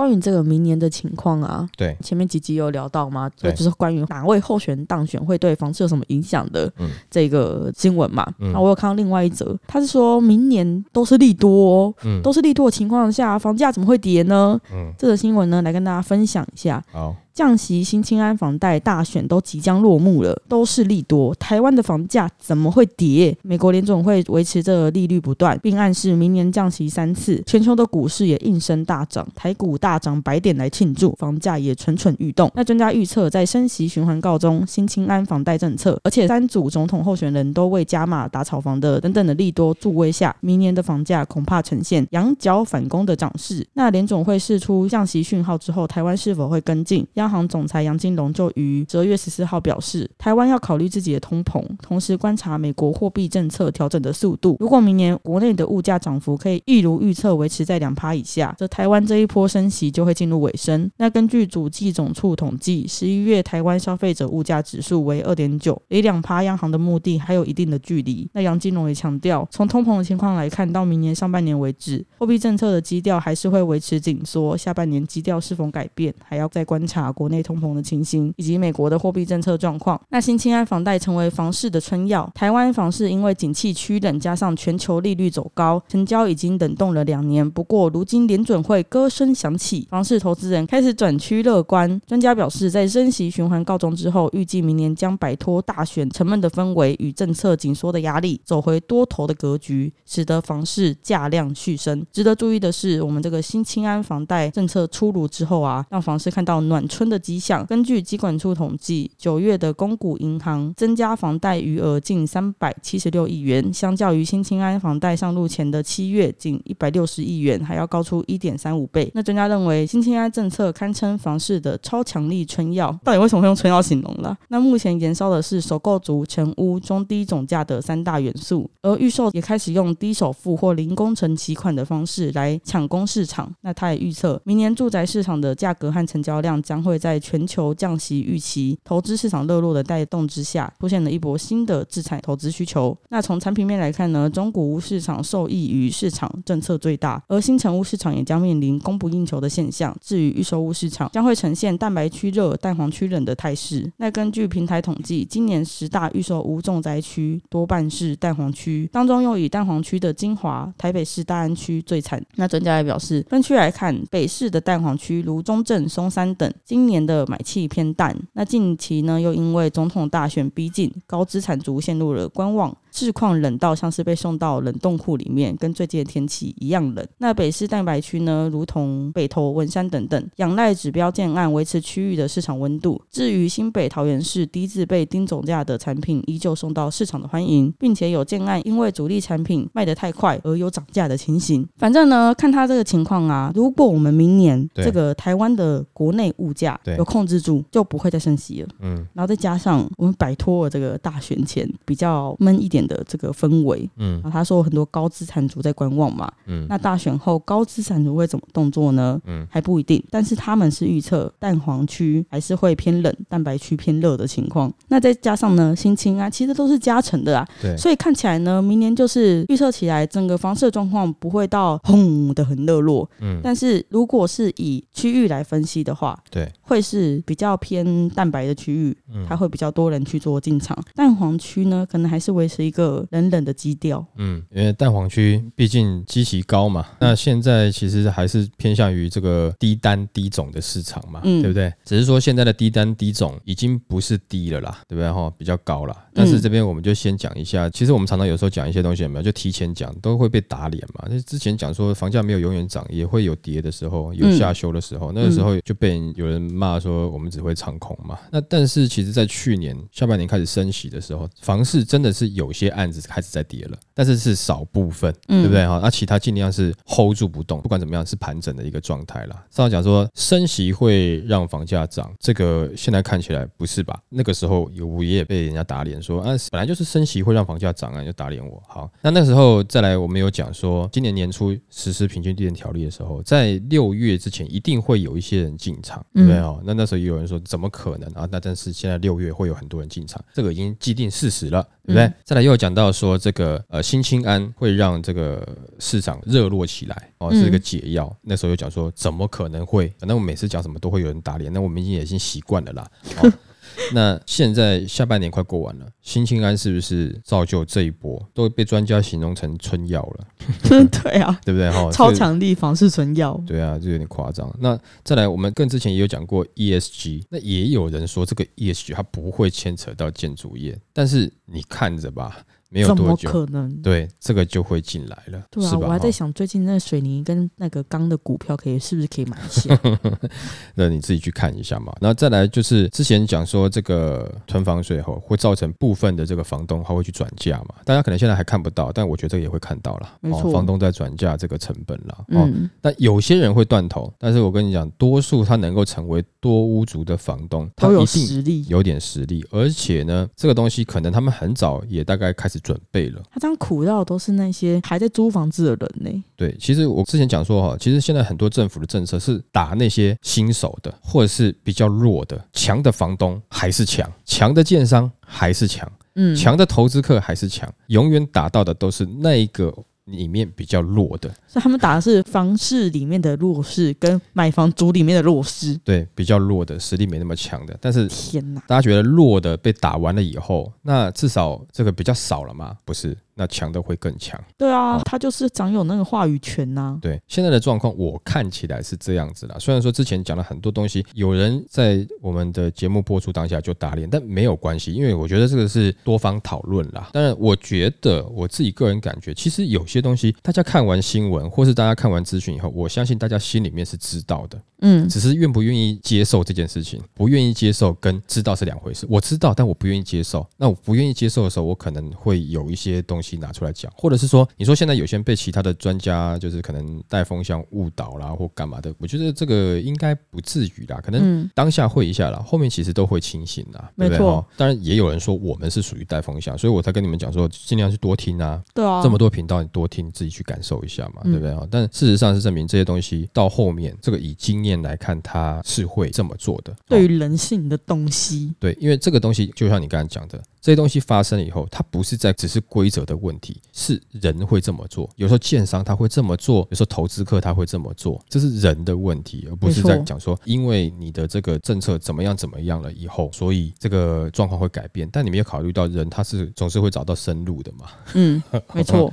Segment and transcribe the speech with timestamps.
[0.00, 3.30] 关于这个明年的情况啊，对，前面几集有聊到吗？
[3.38, 8.26] 对就是关于哪位候选人当选会对房市有什么影响的嗯这个新闻嘛。
[8.38, 14.58] 嗯那我有看到另外一则，他是说明年都是利多、哦，嗯都是利多的情况下，房价怎么会跌呢？
[14.72, 16.82] 嗯，这则新闻呢，来跟大家分享一下。
[16.90, 21.34] 好，降息、新青安房贷大选都即将落幕了，都是利多。
[21.34, 23.36] 台湾的房价怎么会跌？
[23.42, 27.42] 美国联总会维持着利率不断，并暗示明年降息三次。
[27.46, 32.48] 全球的股市也应声大涨，台股大大涨百点来庆祝，房价也蠢蠢欲动。
[32.54, 43.66] 那专家预测，在升息循环告终、新清安房贷政策，而且三组总统候选人都为加码打炒房的等等的利多助威下，明年的房价恐怕呈现仰角反攻的涨势。
[43.72, 47.04] 那联总会释出降息讯号之后，台湾是否会跟进？
[47.14, 54.56] 央行总裁杨金龙就于十二月十四号表示，台湾要考虑自己的通膨，同时观察美国货币政策调整的速度。
[54.60, 60.90] 如果明年国内的物价涨幅可以一如预测维持在两趴以下，则台湾这一波升息就会进入尾声。
[60.96, 68.28] 那根据主计总处统计，十一月台湾消费者物价指数为二点九，离两趴央行的目的还有一定的距离。
[68.32, 80.00] 那杨金龙也强调，从通膨的情况来看，到明年上半年为止，货币政策的基调还是会维持紧缩，下半年基调是否改变，还要再观察国内通膨的情形以及美国的货币政策状况。
[80.08, 87.48] 那新青安房贷成为房市的春药，台湾房市因为景气趋冷，加上全球利率走高，成交已经冷冻了两年。
[87.48, 92.00] 不过如今联准会歌声响起，房市投资人开始转趋乐观。
[92.06, 102.02] 专家表示，在升息循环告终之后，预计明年将摆脱大选沉闷的氛围与政策紧缩的压力，走回多头的格局，使得房市价量续升。
[102.10, 107.66] 值得注意的是，我们这个新青安房贷政策出炉之后啊，让房市看到暖春的迹象。
[107.66, 119.10] 根据机管处统计，九月的公股银行增加房贷余额近三百七十六亿元，相较于新青安房贷上路前的七月仅一百六十亿元，还要高出一点三五倍。
[119.14, 122.96] 那专家认为，新青安政策堪称房市的超强力春药。
[123.02, 124.36] 到底为什么会用春药形容了？
[124.48, 133.52] 那目前燃烧的是首购族、成屋、中低总价的三大元素，而预售也开始用低首付或零工程期款的方式来抢攻市场。
[133.62, 142.96] 那他也预测，明年住宅市场的价格和成交量将会在全球降息预期、投资市场热络的带动之下，出现了一波新的资产投资需求。
[143.08, 149.96] 那从产品面来看呢，中古屋市场受益于市场政策最大，而新成屋市场也将面临供不应求的现象。
[150.00, 153.90] 至于预售屋市场，将会呈现蛋白区热、蛋黄区冷的态势。
[153.96, 162.22] 那根据平台统计，今年十大预售屋重灾区多半是蛋黄区，当中又以蛋黄区的金华、台北市大安区最惨。
[162.36, 168.16] 那专家也表示，分区来看，北市的蛋黄区如中正、松山等，今年的买气偏淡。
[168.34, 172.76] 那近期呢，又因为总统大选逼近，高资产族陷入了观望。
[172.92, 177.06] 市况冷到像是被送到冷冻库里面，跟最近的天气一样冷。
[177.18, 183.00] 那北市蛋白区呢，如同北投、文山等等，仰赖指标建案维持区域的市场温度。
[183.10, 191.66] 至于新北桃园市低至被低总价的产品，依旧受到市场的欢迎，并且有建案因为主力产品卖得太快而有涨价的情形。
[191.76, 198.68] 反正呢，看它这个情况啊，如果我们明年这个台湾的国内物价有控制住，就不会再升息了。
[198.80, 209.20] 嗯然后再加上我们摆脱了这个大选前比较闷一点的这个氛围，嗯然后他说很多高资产族在观望嘛，嗯那大选后高资产族会怎么动作呢？
[209.26, 214.72] 嗯还不一定，但是他们是预测蛋黄区还是会偏冷，蛋白区偏热的情况。
[214.88, 230.76] 那再加上呢，新青啊，其实都是加成的啊，对，所以看起来呢，明年就是预测起来整个房市的状况不会到轰的很热络，嗯但是如果是以区域来分析的话，对，会是比较偏蛋白的区域，嗯它会比较多人去做进场。
[230.94, 234.06] 蛋黄区呢，可能还是维持一个冷冷的基调。
[234.16, 241.72] 嗯，因为蛋黄区毕竟基期高嘛，那现在其实还是偏向于这个低单低总的市场嘛，嗯对不对？
[241.84, 245.28] 只是说现在的低单低总已经不是低了啦，对不对哈？
[245.36, 245.96] 比较高了。
[246.14, 251.06] 但是这边我们就先讲一下，其实我们常常有时候讲一些东西有没有，就提前讲都会被打脸嘛。
[251.10, 258.18] 那之前讲说房价没有永远涨，也会有跌的时候，有下修的时候，那个时候就被有人骂说我们只会唱空嘛。
[258.30, 265.78] 那但是其实在去年下半年开始升息的时候，房市真的是有些案子开始在叠了，但但是是少部分，嗯对不对哈？
[265.82, 269.44] 那其他尽量是 hold 住不动，不管怎么样是盘整的一个状态啦。
[269.50, 274.00] 上次讲说升息会让房价涨，这个现在看起来不是吧？
[274.08, 278.62] 那个时候有我也被人家打脸说啊，本来就是升息会让房价涨啊，你就打脸我。
[278.66, 286.58] 好，那那时候再来，我们有讲说，今年年初实施平均地权条例的时候，在六月之前一定会有一些人进场，对不对哦？
[286.64, 288.26] 那那时候也有人说怎么可能啊？
[288.32, 292.04] 那但是现在六月会有很多人进场，这个已经既定事实了，对不对？
[292.04, 295.44] 嗯再来又有讲到说这个呃新青安会让这个
[295.80, 298.16] 市场热络起来哦，是一个嗯解药。
[298.22, 299.88] 那时候又讲说怎么可能会？
[299.98, 302.88] 反正我每次讲什么都会有人打脸，那我们已经已经习惯了啦。
[303.20, 303.32] 哦
[303.92, 310.26] 那现在下半年快过完了，新青安是不是造就这一波都被专家形容成春药了，
[310.90, 311.70] 对啊， 对不对？
[311.70, 313.40] 哈，超强力房是春药。
[313.46, 314.52] 对啊，就有点夸张。
[314.58, 322.38] 那再来，我们更之前也有讲过 ESG，那也有人说这个 ESG 它不会牵扯到建筑业，但是你看着吧，
[322.70, 323.70] 没有怎么多久，可能？
[323.82, 325.76] 对，这个就会进来了，对啊？
[325.76, 329.78] 我还在想，最近那水泥跟那个钢的股票，可以是不是可以买一下？
[330.76, 331.92] 那你自己去看一下嘛。
[332.00, 340.08] 那再来就是之前讲说这个囤房税后会造成部分的这个房东他会去转嫁嘛，大家可能现在还看不到，但我觉得这个也会看到了。
[340.20, 342.14] 没错房东在转嫁这个成本了。
[342.28, 348.64] 哦，嗯，但有些人会断头，但是我跟你讲，多数他能够成为多屋族的房东，他有一定实力。
[348.68, 353.22] 有点实力，而且呢，这个东西可能他们很早也大概开始准备了。
[353.30, 356.24] 他这样苦到的都是那些还在租房子的人呢。
[356.36, 369.74] 对，其实我之前讲说哈，其实现在很多政府的政策是打那些新手的，或者是比较弱的，强的房东还是强，强的建商还是强，嗯，强的投资客还是强，永远打到的都是那一个
[370.06, 375.78] 里面比较弱的，所以他们打的是房市里面的弱势，跟买房族里面的弱势。
[375.84, 378.60] 对，比较弱的实力没那么强的，但是天哪！
[378.66, 382.76] 大家觉得弱的被打完了以后，那至少这个比较少了吗？
[382.84, 384.38] 不是，那强的会更强。
[384.58, 389.56] 对啊，他就是掌有那个话语权呐、对，现在的状况我看起来是这样子啦。
[389.58, 397.08] 虽然说之前讲了很多东西，有人在我们的节目播出当下就打脸，但没有关系，因为我觉得这个是多方讨论啦。
[397.14, 404.60] 当然，我觉得我自己个人感觉，其实有些东西大家看完新闻或是大家看完资讯以后，我相信大家心里面是知道的。
[404.82, 409.06] 嗯，只是愿不愿意接受这件事情，不愿意接受跟知道是两回事。
[409.10, 410.46] 我知道，但我不愿意接受。
[410.56, 424.18] 那我不愿意接受的时候，我可能会有一些东西拿出来讲，或者是说，你说现在有些人被其他的专家就是可能带风向误导啦，或干嘛的，我觉得这个应该不至于啦，可能嗯当下会一下啦，后面其实都会清醒啦，对不对？
[424.18, 431.66] 没错当然也有人说我们是属于带风向，所以我才跟你们讲说，尽量去多听啊，对啊，这么多频道，你多听，自己去感受一下嘛，嗯对不对啊？
[431.70, 436.74] 但事实上是证明这些东西到后面，这个以经验来看，它是会这么做的。
[436.88, 445.08] 对哦于人性的东西，对，因为这个东西就像你刚才讲的，这些东西发生了以后，它不是在只是规则的问题，是人会这么做。
[445.16, 455.08] 有时候建商他会这么做，有时候投资客他会这么做，这是人的问题，而不是在讲说因为你的这个政策怎么样怎么样了以后，所以这个状况会改变。
[455.10, 457.86] 但你没有考虑到人他是总是会找到生路的嘛。
[458.14, 458.42] 嗯，
[458.74, 459.12] 没错，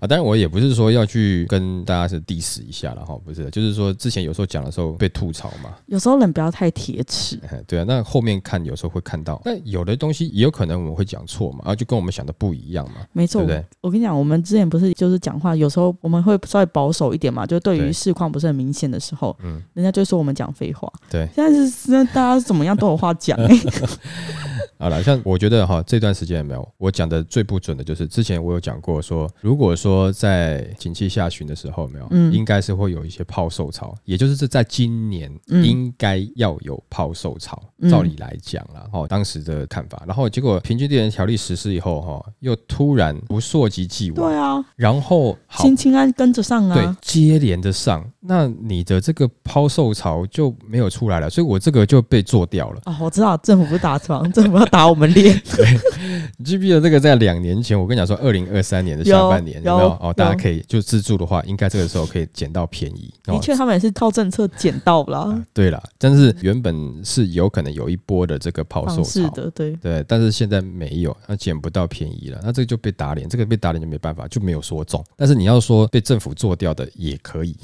[0.00, 13.56] 啊，当然我也不是说要去跟大家是 diss 一下了哈，不是，就是说之前有时候讲的时候被吐槽嘛，有时候人不要太铁齿，哎对啊，那后面看有时候会看到，那有的东西也有可能我们会讲错嘛，啊，就跟我们想的不一样嘛，没错对。
[13.56, 13.64] 对？
[13.80, 17.92] 我跟你讲，我们之前不是就是讲话，有时候我们会稍微保守一点嘛，就对于对。
[17.92, 19.60] 市况不是很明显的时候，嗯。
[19.74, 20.90] 人家就说我们讲废话。
[21.10, 23.60] 对，现在是现在大家怎么样都有话讲、 欸，
[24.78, 32.32] 好了，像我觉得哈，这段时间有没有我讲的最不准的就是之前我有讲过说，如果说在景气下旬的时候没有，嗯。
[32.32, 35.64] 应该是会有一些抛售潮，也就是这在今年嗯。
[35.64, 37.90] 应该要有抛售潮，嗯。
[37.90, 52.80] 照理来讲啦，哈，当时的看法，然后结果平均地权条例实施以后哈，又突然不溯及既往，对啊，然后好新清安跟着上啊对啊，接连的上，那你的这个抛售潮就没有出来了，所以我这个就被做掉了。
[52.86, 55.40] 哦，我知道政府不打床， 政府要打我们脸，
[56.38, 59.90] 你记不记得这个在两年前，我跟你讲说，二零二三年的下半年有有没有？
[60.00, 63.12] 哦，大家可以就自助的话，应该这个时候可以捡到便宜。
[63.26, 69.28] 哦的确，他们也是靠政策捡到了啊，对啦，但是原本是有可能有一波的这个抛售潮。
[69.30, 75.04] 的，对，对，但是现在没有，那捡不到便宜了，那这个就被打脸，这个被打脸就没办法，就没有说中。
[75.16, 77.56] 但是你要说被政府做掉的也可以，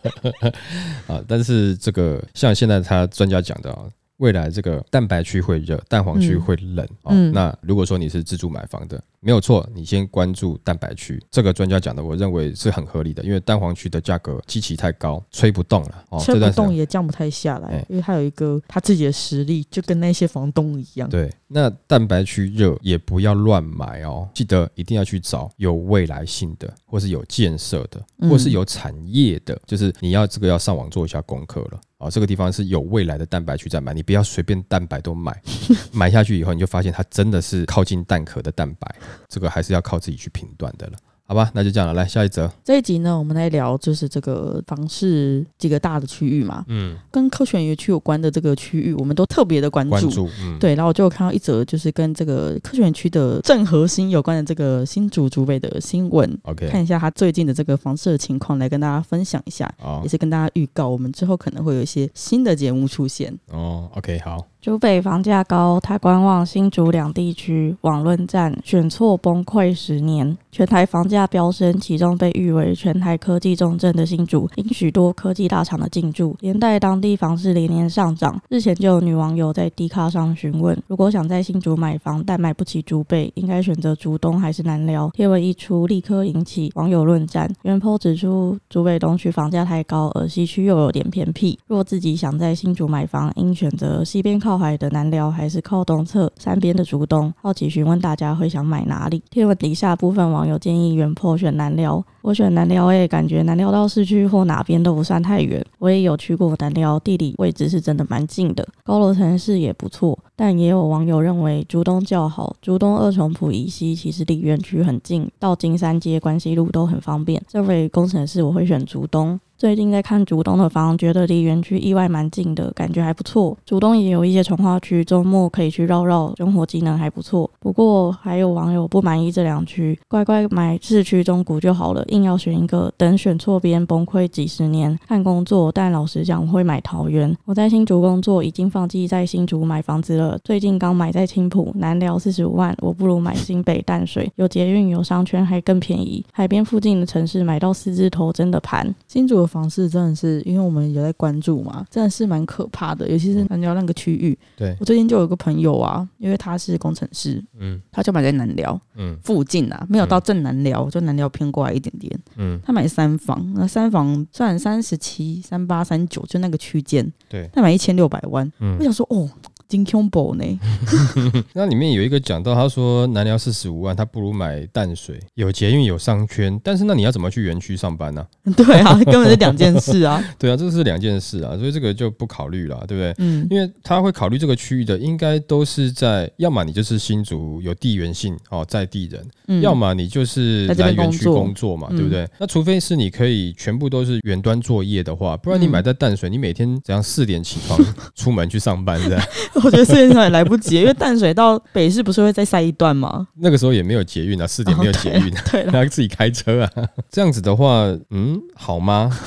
[1.06, 3.84] 啊，但是这个像现在他专家讲的啊。
[4.20, 7.08] 未来这个蛋白区会热，蛋黄区嗯会冷、啊。
[7.08, 16.72] 嗯那如果说你是自住买房的，没有错，你先关注蛋白区，这个专家讲的，我认为是很合理的，因为蛋黄区的价格基期太高，吹不动了哦，吹不动。
[16.72, 21.08] 也降不太下来哎，因为它有一个它自己的实力，就跟那些房东一样。
[21.08, 31.80] 对，那蛋白区热也不要乱买哦，记得一定要去找有未来性的，或是有建设的，嗯或是有产业的，就是你要这个要上网做一下功课了。
[31.98, 35.38] 哦、这个地方是有未来的蛋白区在买，你不要随便蛋白都买，
[35.92, 38.96] 买下去以后你就发现它真的是靠近蛋壳的蛋白，
[39.28, 40.92] 这个还是要靠自己去评断的了。
[41.22, 42.50] 好吧，那就这样了，来下一则。
[42.64, 49.90] 这一集呢，我们来聊就是这个房市几个大的区域嘛，嗯，跟科学园区有关的这个区域，我们都特别的关注。
[49.92, 63.32] 关注，嗯，对，然后我就看到一则，就是跟这个科学园区的正核心有关的这个新竹竹北的新闻，，OK，看一下他最近的这个房市的情况，来跟大家分享一下，哦也，是跟大家预告，我们之后可能会有一些新的节目出现。
[63.52, 70.36] 哦，OK，好，竹北房价高，台观望新竹两地区网论战，选错崩溃十年。
[70.52, 78.38] 全台房价飙升，其中被誉为全台科技重镇的新竹，因许多科技大厂的进驻，连带当地房市连年上涨。
[78.50, 85.08] 日前就有女网友在 D 卡上询问，如果想在新竹买房，但买不起竹北，应该选择竹东还是南寮？
[85.14, 87.50] 贴文一出，立刻引起网友论战。
[87.62, 91.58] 原 po 指出，竹北东区房价太高，而西区又有点偏僻。
[91.66, 97.32] 若自己想在新竹买房，应选择西边靠靠海的南寮，还是靠东侧山边的竹东？
[97.40, 99.22] 好奇询问大家会想买哪里？
[99.30, 105.64] 贴文底下部分网友建议原破选南寮，我选南寮诶，感觉南寮到市区或哪边都不算太远。
[105.78, 110.18] 我也有去过南寮，地理位置是真的蛮近的，高楼城市也不错。
[110.34, 117.40] 但也有网友认为竹东较好，竹东二重埔以西其实离园区很近，到金山街、关西路都很方便。
[117.46, 119.38] 这位工程师我会选竹东。
[119.60, 123.54] 最近在看竹东的房，觉得离园区意外蛮近的，感觉还不错。
[123.66, 127.50] 竹东也有一些从化区，周末可以去绕绕，生活机能还不错。
[127.60, 134.98] 不过还有网友不满意这两区，乖乖买市区中古就好了，硬要选一个，等选错边崩溃几十年。
[135.06, 137.36] 看工作，但老实讲，我会买桃园。
[137.44, 140.38] 我在新竹工作，已经放弃在新竹买房子了。
[140.42, 146.24] 最近刚买在青浦，南寮四十五万，我不如买新北淡水，有捷运有商圈，还更便宜。
[146.32, 148.94] 海边附近的城市买到四字头真的盘。
[149.06, 154.38] 新竹的房市真的是，因为我们有在关注嘛，真的是蛮可怕的，尤其是南寮那个区域。
[154.56, 157.80] 对，我最近就有一个朋友啊，因为他是工程师，嗯。
[157.90, 159.16] 他就买在南寮嗯。
[159.24, 162.20] 附近啊，没有到正南寮，就南寮偏过来一点点。
[162.36, 168.50] 嗯，他买三房，那三房算三十七、三八、三九，就那个区间，对，他买一千六百万。
[168.60, 168.76] 嗯。
[168.78, 169.28] 我想说，哦，
[169.70, 170.60] 金 combo 呢？
[171.54, 180.22] 那里面有一个讲到，他说南寮四十五万，他不如买淡水，有捷运有商圈，但是那你要怎么去园区上班呢、 对啊，根本是两件事啊。
[180.36, 183.14] 对啊，这是两件事啊，所以这个就不考虑了，对不对？
[183.18, 192.28] 嗯，因为他会考虑这个区域的，应该都是在，要么你就是新竹有地缘性哦，在地人，嗯要么你就是来园区工作嘛，嗯对不对？
[192.38, 197.78] 那除非是你可以全部都是远端作业的话，不然你嗯买在淡水，你每天怎样四点起床
[198.16, 199.20] 出门去上班的，
[199.64, 203.26] 我觉得四点上也来不及，因为淡水到北市不是会再塞一段吗？
[203.36, 206.70] 那个时候也没有捷运啊，四点没有捷运，对了，还要自己开车啊。
[207.10, 209.10] 这样子的话，嗯，好吗？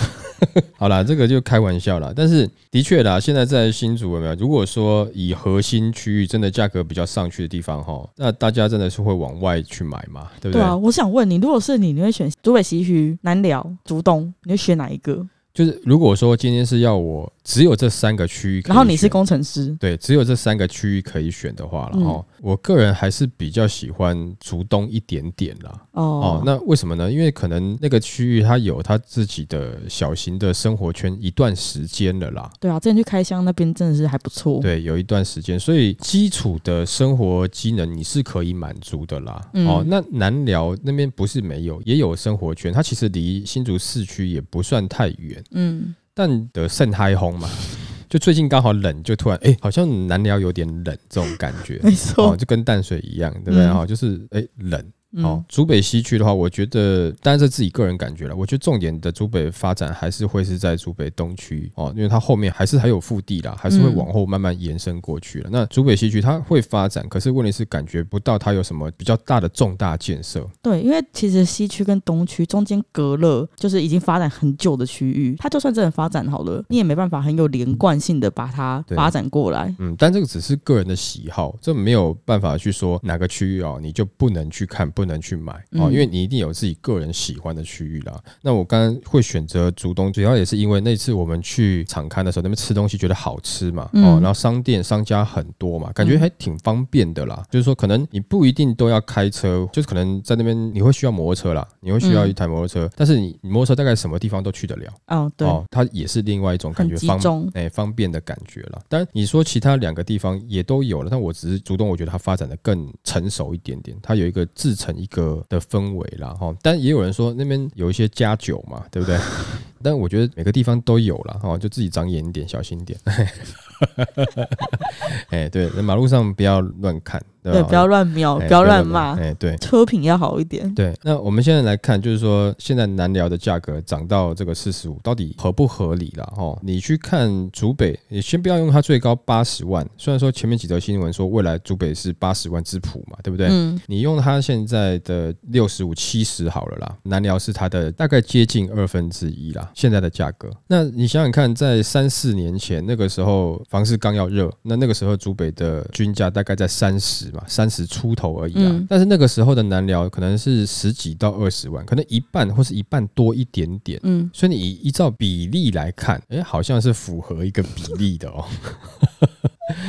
[0.77, 2.11] 好啦，这个就开玩笑啦。
[2.13, 4.35] 但是的确啦，现在在新竹有没有？
[4.35, 10.61] 如果说以核心区域真的价格比较上去的地方哈，那大家真的是会往外去买嘛，对不对？
[10.61, 15.25] 对啊，我想问你，如果是你，你会选竹北西区、南寮、竹东，你会选哪一个？
[15.53, 25.81] 就是如果说今天是要我只有这三个区域然后你是工程师，对，只有这三个区域可以选的话，然嗯后、我个人还是比较喜欢竹东一点点啦。
[25.91, 27.11] 哦哦，那为什么呢？
[27.11, 32.49] 因为可能那个区域它有它自己的小型的生活圈一段时间了啦。
[32.59, 39.41] 对啊，之前去开箱那边真的是还不错。，对，有一段时间，所以基础的生活机能你是可以满足的啦。
[39.53, 47.49] 嗯哦，那南寮那边不是没有，也有生活圈，它其实离新竹市区也不算太远，嗯，但的肾嗨红嘛，
[48.09, 51.79] 就最近刚好冷，就突然哎、好像南寮有点冷这种感觉。
[51.83, 52.37] 没错哦，。
[52.37, 53.63] 就跟淡水一样，对不对？
[53.65, 54.91] 嗯哈、就是哎、冷。
[55.13, 58.35] 嗯哦，竹北西区的话，我觉得，当然这自己个人感觉了。
[58.35, 65.49] 我觉得重点的竹北发展还是会是在竹北东区哦，因为它后面还是还有腹地啦，还是会嗯往后慢慢延伸过去了。
[65.51, 70.47] 那竹北西区它会发展，可是问题是感觉不到它有什么比较大的重大建设。
[70.61, 79.73] 对，因为其实西区跟东区中间隔了，就是已经发展很久的区域，它就算真的发展好了，你也没办法很有连贯性的把它发展过来。
[79.79, 88.17] 嗯，但这个只是个人的喜好，这没有办法去说哪个区域哦，你就不能去看，不不能去买嗯哦，因为你一定有自己个人喜欢的区域啦。
[88.41, 97.45] 那我刚刚会选择竹东，主要也是因为那次我们去场刊的时候，那边吃东西觉得好吃嘛，嗯哦，然后商店商家很多嘛，感觉还挺方便的啦。
[97.51, 104.93] 就是说，可能你不一定都要开车，就是可能在那边你会需要摩托车啦，你会需要嗯一台摩托车，但是你你摩托车大概什么地方都去得了。
[105.07, 108.81] 哦，对，哦，它也是另外一种感觉方中哎、方便的感觉了。
[108.87, 116.29] 当然，你说其他两个地方也都有了，但我只是主动，我觉得它发展的更成熟一点点，它有一个自成一个的氛围啦。
[116.33, 116.53] 哈。
[116.61, 119.17] 但也有人说那边有一些加酒嘛，对不对？
[119.83, 122.97] 但我觉得每个地方都有了哈，就自己长眼一点，小心一点。
[125.29, 127.53] 哎、对，马路上不要乱看，对？
[127.53, 129.55] 对，不要乱瞄，哎不要乱骂，哎、对。
[129.57, 130.73] 车品要好一点。
[130.73, 136.33] 对，那我们现在来看，就是说现在南寮的价格涨到这个四十五，到底合不合理啦？
[136.37, 143.47] 哦，你去看竹北，你先不要用它最高八十万，虽然说前面几则新闻说未来竹北是八十万之谱嘛，对不对？
[143.49, 150.49] 嗯，你用它现在的六十五、七十好了啦，南寮是它的大概接近二分之一啦，现在的价格。
[150.67, 158.69] 那你想想看，在三四年前那个时候房市刚要热，那那个时候竹北的均价大概在三十嘛，三十出头而已啊。
[158.71, 163.99] 嗯但是那个时候的南寮可能是十几到二十万，可能一半或是一半多一点点。
[164.03, 168.45] 嗯，所以你依照比例来看，哎、好像是符合一个比例的哦。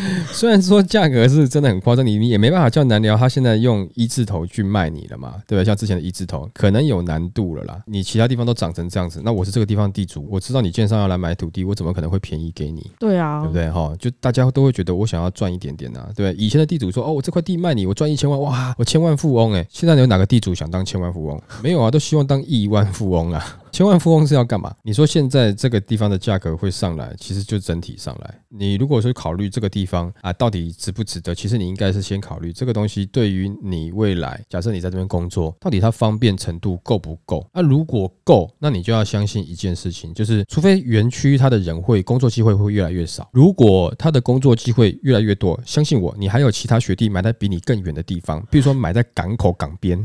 [0.32, 5.64] 虽然说价格是真的很夸张，你你也没办法叫难聊他现在用一字头去卖你了嘛，对吧？
[5.64, 7.80] 像之前的一字头，可能有难度了啦。
[7.86, 12.90] 你其他地方都涨成这样子，那我是这个地方地主，我知道你建商要来买土地，我怎么可能会便宜给你？
[12.98, 13.70] 对啊，对不对？
[13.70, 19.66] 哈，就大家都会觉得我想要赚一点点啊，对以前的地主说，哦，我这块地卖你，我赚一千万，哇，我千万富翁哎。
[19.70, 21.40] 现在有哪个地主想当千万富翁？
[21.62, 23.44] 没有啊，都希望当亿万富翁啊。
[23.74, 24.72] 千万富翁是要干嘛？
[24.84, 28.38] 你说现在这个地方的价格会上来，其实就整体上来。
[28.48, 31.34] 你如果说考虑这个地方啊，到底值不值得？
[31.34, 37.44] 其实你应该是先考虑这个东西对于你未来，假设你在这边工作，到底它方便程度够不够？
[37.52, 50.00] 那、如果够，那你就要相信一件事情，就是除非园区它的人会工作机会会越来越少，如果它的工作机会越来越多，相信我，你还有其他学弟买在比你更远的地方，比如说买在港口港边，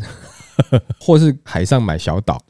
[1.00, 2.44] 或是海上买小岛。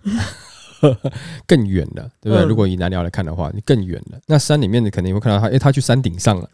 [1.48, 2.46] 更远了，对不对？
[2.46, 4.20] 嗯如果以南寮来看的话，你更远了。
[4.28, 6.50] 那山里面你肯定会看到他，诶，他去山顶上了，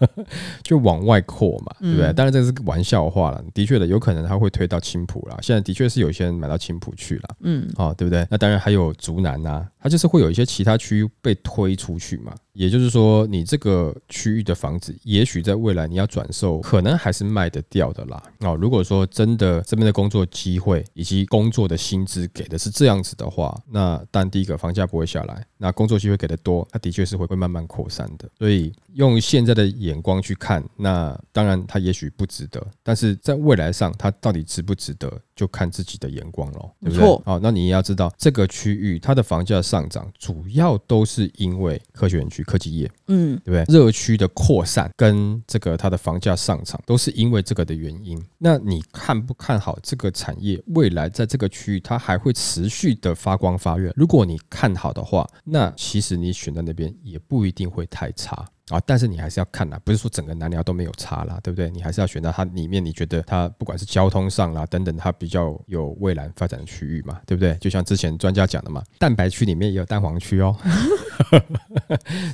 [0.62, 2.06] 就往外扩嘛，对不对？
[2.06, 5.36] 嗯当然这是个玩笑话了，的确的，有可能他会推到青浦啦。
[5.42, 7.22] 现在的确是有些人买到青浦去了。
[7.40, 8.26] 嗯，哦，对不对？
[8.30, 12.32] 那当然还有竹南呐、它就是会有一些其他区域被推出去嘛。
[12.52, 18.22] 也就是说，你这个区域的房子，也许在未来你要转售，可能还是卖得掉的啦。
[18.40, 28.28] 哦，如果说真的这边的工作机会以及工作的薪资给的是这样子的话，那但第一个房价不会下来，那工作机会给的多，它的确是会会慢慢扩散的。
[28.38, 37.22] 所以用现在的眼光去看，那当然它也许不值得，但是在未来上，它到底值不值得，就看自己的眼光咯，对不对没错？
[37.24, 43.74] 好、那你也要知道，这个区域它的房价上涨，主要都是因为科学园区、科技业，嗯，对不对？
[43.74, 48.20] 热区的扩散跟这个它的房价上涨，都是因为这个的原因。
[48.38, 53.92] 那你看不看好这个产业未来在这个区域它还会持续的发光发热？
[53.96, 58.46] 如果你看好的话，那其实你选在那边也不一定会太差。
[58.70, 61.68] 啊，但是你还是要看啦，不是说整个南寮都没有差啦，对不对？
[61.70, 67.54] 你还是要选到它里面，你觉得它不管是交通上啦等等，它比较有未来发展的区域嘛，对不对？
[67.60, 70.56] 就像之前专家讲的嘛，蛋白区里面也有蛋黄区哦，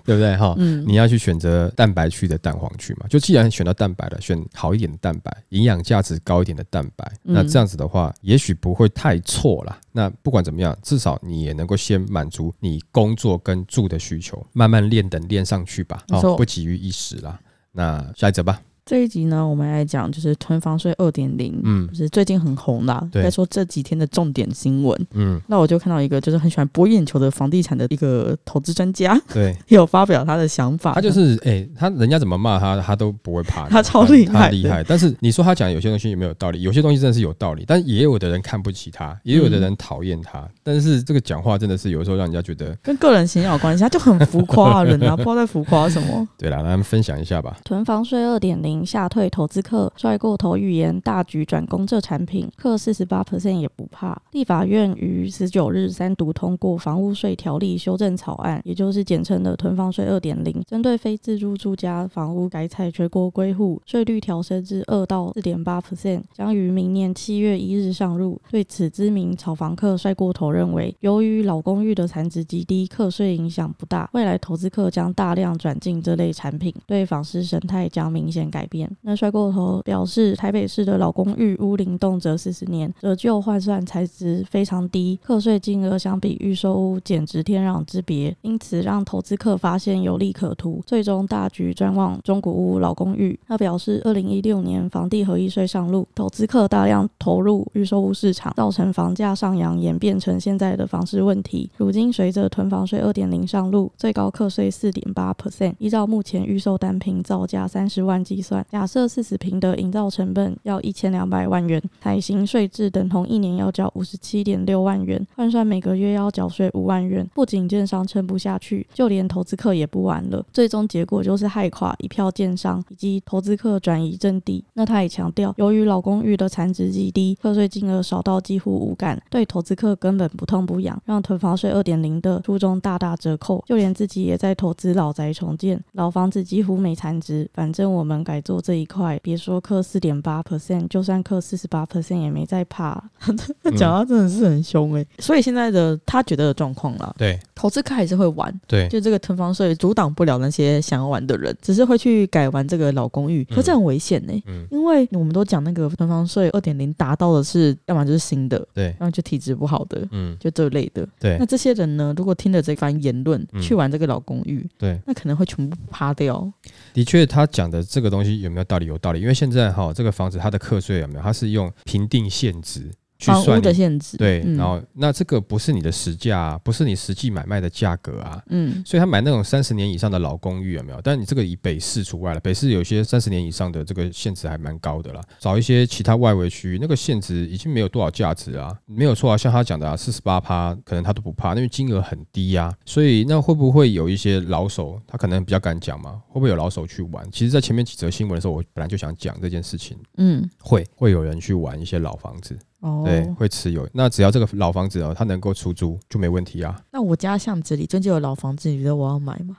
[0.04, 0.36] 对不对？
[0.36, 3.06] 哈、嗯你要去选择蛋白区的蛋黄区嘛。
[3.08, 9.78] 就既然选到蛋白了，选好一点的蛋白，营养价值高一点的蛋白，那嗯这样子的话，也许不会太错啦。
[9.92, 16.04] 那不管怎么样，至少你也能够先满足你工作跟住的需求，慢慢练等练上去吧。
[16.08, 17.38] 没不急于一时啦。
[17.72, 18.60] 那下一则吧。
[18.86, 25.06] 这一集呢，我们来讲就是囤房税二点零，嗯就是最近很红啦，对该说这几天的重点新闻。
[25.14, 30.92] 嗯，那我就看到一个就是很喜欢博眼球的房地产的一个投资专家，对，也 有发表他的想法。
[30.94, 34.84] 他就是哎、他人家怎么骂他，他都不会怕，他超厉害他厉害。
[34.84, 36.62] 但是你说他讲有些东西有没有道理？
[36.62, 40.48] 有些东西真的是有道理，但也有的人看不起他，也有的人讨厌他。
[40.62, 46.28] 但是这个讲话真的是有时候让人家觉得，跟个人形象有关系，他就很浮夸啊，人啊， 不知道在浮夸什么。
[46.38, 47.56] 对啦，让他们分享一下吧。
[47.64, 54.20] 囤房税二点零吓退投资客，帅过头预言大局转攻这产品，克四十八 percent 也不怕。
[54.32, 68.40] 立法院于十九日三读通过房屋税条例修正草案，也就是简称的囤房税二点零，针对非自住住家房屋改采全国归户，税率调升至二到四点八 percent，将于明年七月一日上路。
[68.50, 78.90] 对此，知名炒房客帅过头认为，由于老公寓的产值极低，课税影响不大，未来投资客将大量转进这类产品，对房市生态将明显改改变。
[79.02, 93.38] 那摔过头表示，台北市的老公寓屋龄动辄四十年，折旧换算才值非常低，课税金额相比预售屋简直天壤之别，因此让投资客发现有利可图，最终大举专望中古屋老公寓。
[93.46, 101.70] 他表示，二零一六年房地合一税上路，投资客大量投入预售屋市场，造成房价上扬，演变成现在的房市问题。
[101.76, 117.28] 如今随着囤房税二点零上路，最高课税四点八 percent，依照目前预售单品造价三十万计算，假设四十平的营造成本要一千两百万元，采行税制等同一年要交五十七点六万元，换算每个月要缴税五万元。
[117.34, 120.44] 不仅建商撑不下去，就连投资客也不玩了。
[120.52, 124.64] 最终结果就是害垮一票建商以及投资客转移阵地。
[124.74, 133.62] 那他也强调，由于老公寓的残值极低，课税金额少到几乎无感，对投资客根本不痛不痒，让囤房税二点零的初衷大打折扣。
[133.66, 143.02] 就连自己也在投资老宅重建，老房子几乎没残值，反正我们改做这一块，别说克四点八 percent，就算克四十八 percent 也没在怕。
[143.76, 161.06] 讲到真的是很凶哎、所以现在的他觉得的状况啦，对投资客还是会玩，对，就这个囤房税阻挡不了那些想要玩的人，只是会去改玩这个老公寓，可这很危险呢、嗯因为我们都讲那个囤房税二点零达到的是，要么就是新的，对，要么就体质不好的，嗯就这类的。
[161.18, 166.48] 对那这些人呢，如果听了这番言论嗯去玩这个老公寓，对，那可能会全部趴掉。
[166.94, 168.86] 的确，他讲的这个东西有没有道理？
[168.86, 171.22] 有道理，因为现在哈，这个房子它的课税有没有？
[171.22, 173.76] 它是用评定现值去算你。
[173.76, 181.00] 限制，对，嗯然后那这个不是你的实价、啊，不是你实际买卖的价格啊，嗯所以他买那种三十年以上的老公寓有没有？
[181.02, 185.20] 但你这个以北市除外了，北市有些三十年以上的这个限值还蛮高的啦。
[185.38, 189.36] 找一些其他外围区域，那个限值已经没有多少价值啊，没有错啊。
[189.36, 196.12] 像他讲的啊，四十八趴，可能他都不怕，因为金额很低呀、所以那会不会有一些老手，他可能比较敢讲嘛？
[196.28, 197.28] 会不会有老手去玩？
[197.30, 203.88] 其实，在前面几则新闻的时候，我本来就想讲这件事情，嗯，会会有人去玩一些老房子，哦，对，会持有。
[203.92, 206.80] 那只要这个老房子哦，它能够出租就没问题啊。
[206.92, 209.56] 那我家巷子里真就有老房子，你觉得我要买吗？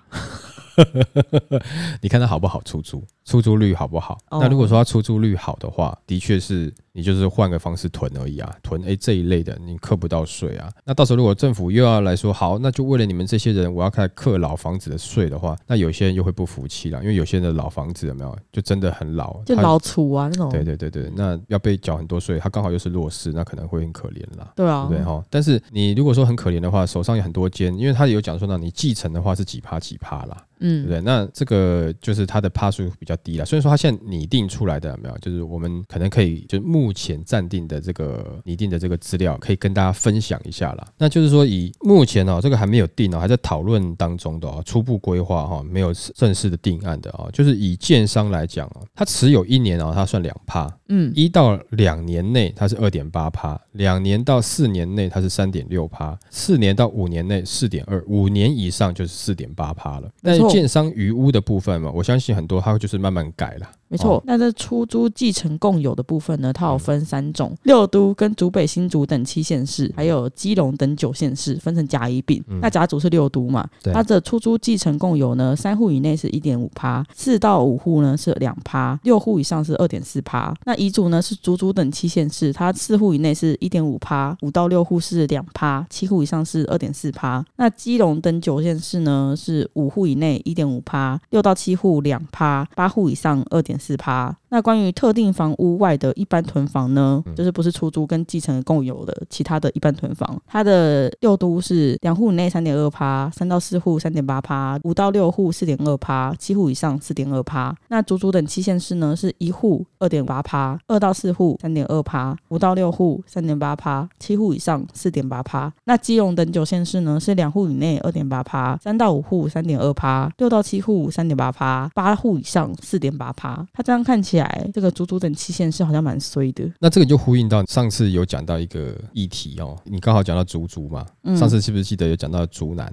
[2.02, 4.18] 你看它好不好出租，出租率好不好？
[4.30, 10.72] 哦那如果说它出租率好的话，的确是你就是换个方式囤而已啊，囤诶这一类的你课不到税啊。
[10.86, 24.54] 那到时候如果政府又要来说好，那就为了你们这些人，我要开始课老房子的税的话，那有些人又会不服气了，因为有些人的老房子有没有就真的很老，就老楚啊那种，对对对对，那要被缴很多税，他刚好又是弱势，那可能会很可怜啦。
[24.56, 25.22] 对啊，对哈？
[25.30, 31.02] 但是你如果说很可怜的话，手上有很多间，因为他有讲说呢，你继承的话是几趴几趴啦，对不嗯，对？
[31.02, 33.46] 那这个就是他的趴数比较低了。
[33.46, 40.88] 所以说它现在拟定出来的有没有，就是我们可能可以就目前暂定的这个拟定的这个资料，可以跟大家分享一下了。
[40.98, 47.30] 那就是说以目前哦，这个还没有定哦，还在讨论当中的哦，初步规划哈，没有正式的定案的哦。
[47.34, 60.10] 就是以建商来讲哦，它持有一年哦，它算两趴，嗯，一到两年内它是二点八趴，两年到四年内它是三点六趴，四年到五年内四点二，五年以上就是四点八趴了。
[60.22, 63.70] 但是建商余屋的部分嘛，我相信很多它就是慢慢改了。
[63.88, 64.24] 没错哦。
[64.26, 72.44] 那这出租继承共有的部分呢，它有嗯分三种：六都跟竹北、新竹等七县市，还有基隆等九县市，分成甲乙丙。
[72.48, 80.54] 嗯那甲组是六都嘛，对它的出租继承共有呢，三户以内是一点五趴，四到五户呢是两趴，六户以上是二点四趴。
[80.66, 87.46] 那乙组呢是竹竹等七县市，它四户以内是一点五趴，五到六户是两趴，七户以上是二点四趴。
[87.56, 94.36] 那基隆等九县市呢是五户以内一点五趴，六到七户两趴，八户以上二点四趴。
[94.50, 107.76] 那关于特定房屋外的一般囤房呢，嗯就是不是出租跟继承共有的其他的一般囤房，它的六都是两户以内三点二趴，三到四户三点八趴，五到六户四点二趴，七户以上四点二趴。
[107.90, 115.72] 那竹竹等七县市呢是一户二点八趴，二到四户三点二趴，五到六户三点八趴，七户以上四点八趴。
[115.84, 123.66] 那基隆等九县市呢是两户以内二点八趴，三到五户三点二趴，六到七户三点八趴，八户以上四点八趴。
[123.74, 124.37] 它这样看起来，
[124.74, 126.70] 这个足足等期限是好像蛮衰的。
[126.80, 132.92] 那这个就呼应到上次有讲到一个议题哦，你刚好讲到足足嘛，嗯上次是不是记得有讲到竹南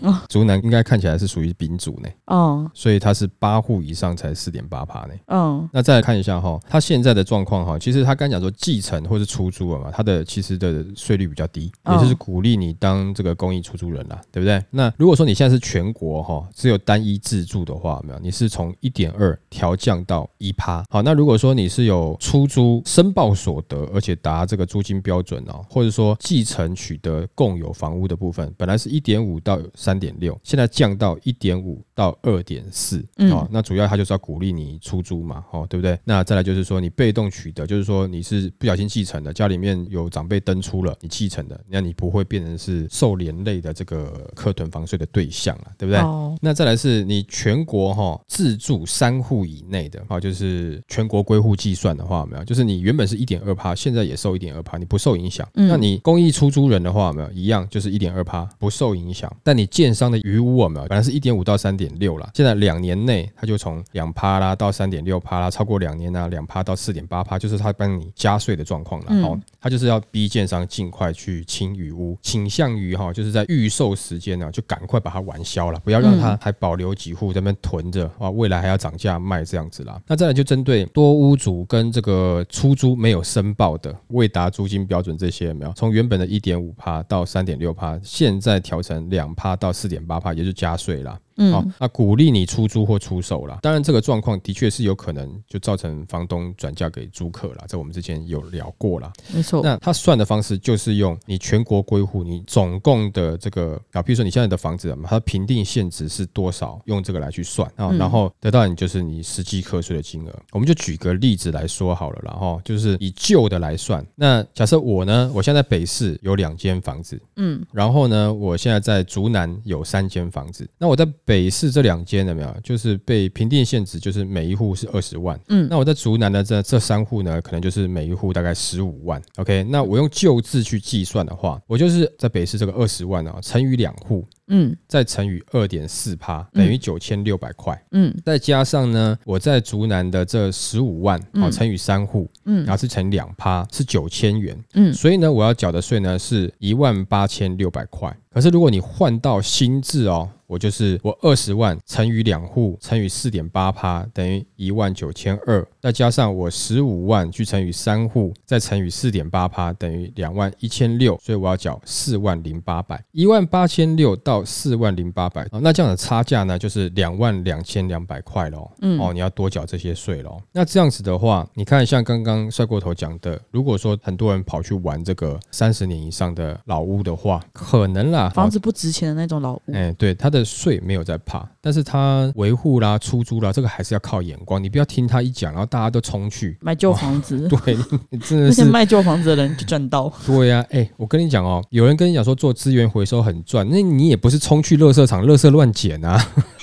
[0.00, 0.22] 哦？
[0.28, 5.14] 竹南应该看起来是属于丙组呢，哦，所以它是八户以上才四点八趴呢。
[5.28, 14.62] 嗯那再来看一下哈，它现在的状况哈，其实他刚讲说继承或是出租了嘛，它的其实的税率比较低，哦也就是鼓励你当这个公益出租人啦，对不对？
[14.70, 20.84] 那如果说你现在是全国哈，只有单一自住的话，没有，你是从一点二调降到一趴。
[20.90, 35.98] 好，那如果说你是有出租申报所得，而且达这个租金标准哦，或者说继承取得共有房屋的部分，本来是一点五到三点六，现在降到一点五到二点四，嗯哦，那主要它就是要鼓励你出租嘛，哦，对不对？
[36.04, 46.00] 那再来就是说你被动取得，就是说你是不小心继承的，家里面有长辈登出了，你继承的，那你不会变成是受连累的这个客囤房税的对象了，对不对？
[46.00, 52.44] 哦，那再来是你全国哈、自住三户以内的啊，就是全国归户计算的话，没有？
[52.44, 55.46] 就是你原本是一点二趴，现在也受一点二趴，你不受影响。
[55.54, 59.34] 嗯那你公益出租人的话，没有一样就是一点二趴，不受影响。
[59.46, 60.88] 但你建商的余屋有没有？
[60.88, 69.06] 本来是一点五到三点六啦，现在两年内它就从两趴啦到三点六趴啦，超过两年呢两趴到四点八趴，就是它帮你加税的状况啦。
[69.10, 80.02] 嗯哦，它就是要逼建商尽快去清余屋，倾向于哈，就是在预售时间呢就赶快把它完销了，不要让它还保留几户在那边囤着啊，未来还要涨价卖这样子啦。
[80.08, 85.72] 那再来就针对多屋主跟这个出租没有申报的未达租金标准这些有没有？
[85.74, 91.20] 从原本的一点五趴到三点六趴，现在调成两趴到四点八趴，也就加税了。
[91.36, 93.58] 嗯好、那鼓励你出租或出售啦。
[93.62, 99.12] 当然，这个状况的确是有可能就造成房东转嫁给租客啦，这我们之前有聊过啦。
[99.32, 110.34] 没错，那他算的方式就是用你全国归户，你总共的这个啊，比如说你现在的房子，它评定现值是多少，用这个来去算啊，嗯然后得到你就是你实际课税的金额。
[110.52, 114.04] 我们就举个例子来说好了啦，哈，就是以旧的来算。
[114.14, 122.56] 那假设我呢，我现在在北市有两间房子，嗯然后呢，我现在在竹南有三间房子，那我在北市这两间有没有？
[122.62, 125.38] 就是被评定限值，就是每一户是二十万。
[125.48, 129.20] 嗯那我在竹南的这这三户呢，可能就是每一户大概十五万。
[129.36, 134.76] OK，那我用旧字去计算的话，我就是在北市这个二十万啊，乘以两户，嗯。
[134.86, 137.80] 再乘以二点四趴，等于九千六百块。
[137.92, 138.14] 嗯。
[138.24, 141.52] 再加上呢，我在竹南的这十五万，好、嗯。
[141.52, 142.64] 乘以三户，嗯。
[142.64, 144.56] 然嗯后是乘两趴，是九千元。
[144.74, 144.92] 嗯。
[144.92, 148.16] 所以呢，我要缴的税呢是一万八千六百块。
[148.30, 168.70] 可是如果你换到新制哦，我就是我二十万乘以两户乘以四点八趴，等于一万九千二，再加上我十五万去乘以三户，再乘以四点八趴，等于两万一千六，所以我要缴四万零八百，一万八千六到四万零八百，哦那这样的差价呢就是两万两千两百块喽。
[168.80, 170.40] 嗯哦，你要多缴这些税喽。
[170.52, 184.62] 那这样子的话，你看像刚刚帅过头讲的，如果说很多人跑去玩这个三十年以上的老屋的话，可能啦，房子不值钱的那种老屋，哎、对，他的税没有在怕，但是他维护啦、出租啦，这个还是要靠眼光。
[184.62, 186.56] 你不要听他一讲，然后大家都冲去。
[186.60, 187.76] 买旧房子，对，
[188.08, 190.08] 你 真的那些是卖旧房子的人就赚到。
[190.24, 196.24] 对呀、哎、我跟你讲哦，有人跟你讲说做资源回收很赚，那你也不是冲去垃圾场垃圾乱捡啊，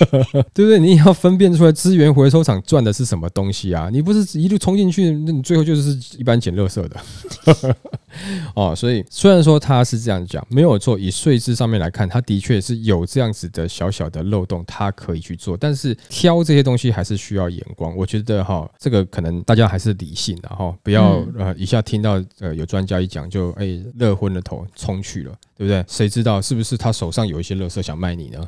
[0.54, 0.78] 对不对？
[0.78, 7.76] 你也要分辨出来资源回收厂赚的是什么东西啊，你不是一路冲进去，那你最后就是一般捡垃圾的。
[8.54, 17.94] 哦，所以虽然说他是这样讲，没有错，以税制上面来看，他的确是有这样子的小小的漏洞，他可以去做，但是挑这些东西还是需要眼光。
[17.96, 25.84] 我觉得哈，这个可能大家还是理性的哈，不要、嗯呃一下听到呃有专家一讲就哎热昏了头冲去了，对不对？
[25.88, 28.46] 谁知道是不是他手上有一些垃圾想卖你呢？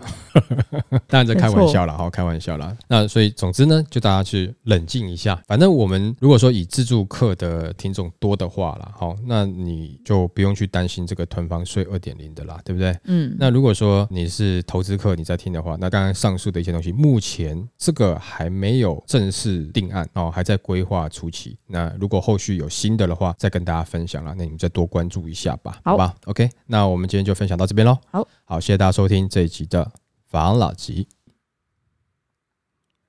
[1.09, 2.77] 当然在开玩笑了，哈，开玩笑啦。
[2.89, 5.41] 那所以总之呢，就大家去冷静一下。
[5.47, 12.97] 反正我们如果说以自助客的听众多的话了，好，那你就不用去担心这个囤房税二点零的啦，对不对？
[13.05, 21.57] 嗯，那如果说你是投资客，你在听的话，那刚刚上述的一些东西，目前这个还没有正式定案哦，还在规划初期。
[21.67, 27.97] 那如果后续有新的的话，再跟大家分享了，那你们再多关注一下吧，好吧？OK，那我们今天就分享到这边喽。
[28.11, 29.91] 好，好，谢谢大家收听这一集的
[30.27, 31.09] 房老吉。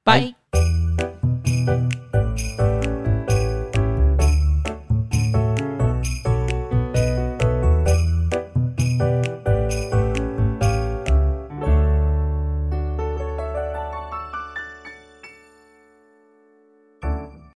[0.04, 1.17] 拜。